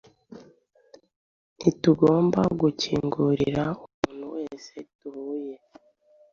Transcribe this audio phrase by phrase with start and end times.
[1.57, 5.55] Ntitugomba gukingukira umuntu wese duhuye,